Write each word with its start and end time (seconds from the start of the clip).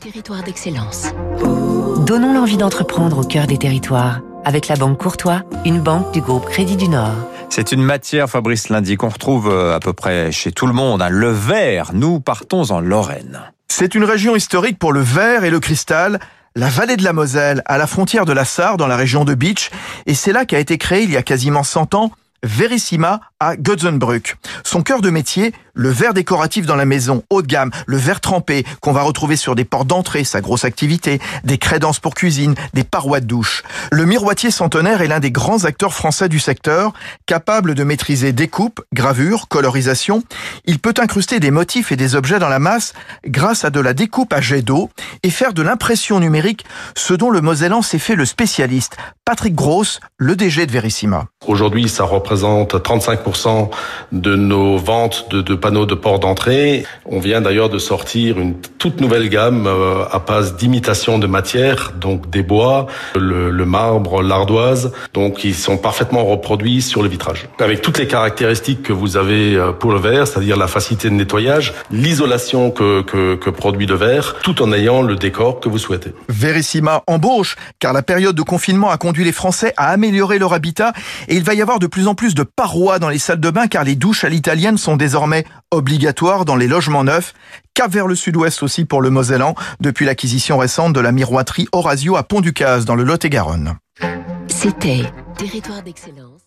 Territoire 0.00 0.42
d'excellence. 0.42 1.06
Donnons 2.06 2.34
l'envie 2.34 2.56
d'entreprendre 2.56 3.18
au 3.18 3.24
cœur 3.24 3.46
des 3.46 3.56
territoires 3.56 4.20
avec 4.44 4.68
la 4.68 4.76
Banque 4.76 4.98
Courtois, 4.98 5.42
une 5.64 5.80
banque 5.80 6.12
du 6.12 6.20
groupe 6.20 6.44
Crédit 6.46 6.76
du 6.76 6.88
Nord. 6.88 7.14
C'est 7.48 7.72
une 7.72 7.82
matière, 7.82 8.28
Fabrice 8.28 8.68
Lundi, 8.68 8.96
qu'on 8.96 9.08
retrouve 9.08 9.48
euh, 9.48 9.74
à 9.74 9.80
peu 9.80 9.92
près 9.92 10.30
chez 10.30 10.52
tout 10.52 10.66
le 10.66 10.72
monde. 10.72 11.02
hein. 11.02 11.08
Le 11.08 11.30
verre, 11.30 11.90
nous 11.94 12.20
partons 12.20 12.70
en 12.70 12.80
Lorraine. 12.80 13.40
C'est 13.68 13.94
une 13.94 14.04
région 14.04 14.36
historique 14.36 14.78
pour 14.78 14.92
le 14.92 15.00
verre 15.00 15.44
et 15.44 15.50
le 15.50 15.58
cristal, 15.58 16.20
la 16.54 16.68
vallée 16.68 16.96
de 16.96 17.04
la 17.04 17.12
Moselle, 17.12 17.62
à 17.66 17.78
la 17.78 17.86
frontière 17.86 18.24
de 18.24 18.32
la 18.32 18.44
Sarre, 18.44 18.76
dans 18.76 18.86
la 18.86 18.96
région 18.96 19.24
de 19.24 19.34
Beach, 19.34 19.70
et 20.06 20.14
c'est 20.14 20.32
là 20.32 20.44
qu'a 20.44 20.58
été 20.58 20.78
créé 20.78 21.02
il 21.02 21.10
y 21.10 21.16
a 21.16 21.22
quasiment 21.22 21.62
100 21.62 21.94
ans 21.94 22.12
Verissima 22.42 23.20
à 23.40 23.56
Götzenbrück. 23.56 24.36
Son 24.64 24.82
cœur 24.82 25.00
de 25.00 25.10
métier, 25.10 25.52
le 25.74 25.90
verre 25.90 26.14
décoratif 26.14 26.64
dans 26.66 26.76
la 26.76 26.86
maison, 26.86 27.22
haut 27.30 27.42
de 27.42 27.46
gamme, 27.46 27.70
le 27.86 27.96
verre 27.96 28.20
trempé 28.20 28.64
qu'on 28.80 28.92
va 28.92 29.02
retrouver 29.02 29.36
sur 29.36 29.54
des 29.54 29.64
portes 29.64 29.86
d'entrée, 29.86 30.24
sa 30.24 30.40
grosse 30.40 30.64
activité, 30.64 31.20
des 31.44 31.58
crédences 31.58 32.00
pour 32.00 32.14
cuisine, 32.14 32.54
des 32.72 32.84
parois 32.84 33.20
de 33.20 33.26
douche. 33.26 33.62
Le 33.92 34.06
miroitier 34.06 34.50
centenaire 34.50 35.02
est 35.02 35.08
l'un 35.08 35.20
des 35.20 35.30
grands 35.30 35.64
acteurs 35.64 35.92
français 35.92 36.28
du 36.28 36.38
secteur, 36.38 36.92
capable 37.26 37.74
de 37.74 37.84
maîtriser 37.84 38.32
découpe, 38.32 38.80
gravure, 38.94 39.48
colorisation. 39.48 40.22
Il 40.64 40.78
peut 40.78 40.94
incruster 40.98 41.40
des 41.40 41.50
motifs 41.50 41.92
et 41.92 41.96
des 41.96 42.14
objets 42.14 42.38
dans 42.38 42.48
la 42.48 42.58
masse 42.58 42.94
grâce 43.26 43.64
à 43.64 43.70
de 43.70 43.80
la 43.80 43.92
découpe 43.92 44.32
à 44.32 44.40
jet 44.40 44.62
d'eau 44.62 44.90
et 45.22 45.30
faire 45.30 45.52
de 45.52 45.62
l'impression 45.62 46.20
numérique, 46.20 46.64
ce 46.96 47.12
dont 47.12 47.30
le 47.30 47.40
Mosellan 47.40 47.82
s'est 47.82 47.98
fait 47.98 48.14
le 48.14 48.24
spécialiste. 48.24 48.96
Patrick 49.24 49.54
Gross, 49.54 50.00
le 50.16 50.36
DG 50.36 50.66
de 50.66 50.72
Verissima. 50.72 51.26
Aujourd'hui, 51.46 51.88
ça 51.88 52.04
35% 52.34 53.70
de 54.12 54.36
nos 54.36 54.76
ventes 54.76 55.28
de, 55.30 55.54
panneaux 55.54 55.86
de 55.86 55.94
port 55.94 56.18
d'entrée. 56.18 56.84
On 57.04 57.20
vient 57.20 57.40
d'ailleurs 57.40 57.68
de 57.68 57.78
sortir 57.78 58.38
une 58.38 58.54
toute 58.78 59.00
nouvelle 59.00 59.28
gamme 59.28 59.66
euh, 59.66 60.04
à 60.10 60.18
base 60.18 60.56
d'imitation 60.56 61.18
de 61.18 61.26
matière, 61.26 61.92
donc 61.98 62.30
des 62.30 62.42
bois, 62.42 62.86
le, 63.14 63.50
marbre, 63.64 64.22
l'ardoise, 64.22 64.92
donc 65.12 65.44
ils 65.44 65.54
sont 65.54 65.76
parfaitement 65.76 66.24
reproduits 66.24 66.82
sur 66.82 67.02
le 67.02 67.08
vitrage. 67.08 67.48
Avec 67.58 67.82
toutes 67.82 67.98
les 67.98 68.06
caractéristiques 68.06 68.82
que 68.82 68.92
vous 68.92 69.16
avez 69.16 69.54
euh, 69.54 69.72
pour 69.72 69.92
le 69.92 69.98
verre, 69.98 70.26
c'est-à-dire 70.26 70.56
la 70.56 70.68
facilité 70.68 71.08
de 71.08 71.14
nettoyage, 71.14 71.74
l'isolation 71.90 72.70
que 72.70 73.50
produit 73.50 73.86
le 73.86 73.94
verre, 73.94 74.36
tout 74.42 74.62
en 74.62 74.72
ayant 74.72 75.02
le 75.02 75.16
décor 75.16 75.60
que 75.60 75.68
vous 75.68 75.78
souhaitez. 75.78 76.12
Verissima 76.28 77.02
embauche, 77.06 77.56
car 77.78 77.92
la 77.92 78.02
période 78.02 78.36
de 78.36 78.42
confinement 78.42 78.90
a 78.90 78.96
conduit 78.96 79.24
les 79.24 79.32
Français 79.32 79.72
à 79.76 79.90
améliorer 79.90 80.38
leur 80.38 80.52
habitat 80.52 80.92
et 81.28 81.36
il 81.36 81.42
va 81.42 81.54
y 81.54 81.62
avoir 81.62 81.78
de 81.78 81.86
plus 81.86 82.08
en 82.08 82.14
plus 82.16 82.34
de 82.34 82.42
parois 82.42 82.98
dans 82.98 83.08
les 83.08 83.18
salles 83.18 83.38
de 83.38 83.50
bain 83.50 83.68
car 83.68 83.84
les 83.84 83.94
douches 83.94 84.24
à 84.24 84.28
l'italienne 84.28 84.78
sont 84.78 84.96
désormais 84.96 85.44
obligatoires 85.70 86.44
dans 86.44 86.56
les 86.56 86.66
logements 86.66 87.04
neufs. 87.04 87.34
Cap 87.74 87.92
vers 87.92 88.08
le 88.08 88.16
sud-ouest 88.16 88.62
aussi 88.64 88.84
pour 88.84 89.00
le 89.00 89.10
Mosellan 89.10 89.54
depuis 89.80 90.06
l'acquisition 90.06 90.58
récente 90.58 90.92
de 90.92 91.00
la 91.00 91.12
miroiterie 91.12 91.68
Orasio 91.70 92.16
à 92.16 92.24
Pont-du-Caz 92.24 92.84
dans 92.84 92.96
le 92.96 93.04
Lot-et-Garonne. 93.04 93.76
C'était 94.48 95.02
Territoire 95.36 95.82
d'excellence. 95.82 96.46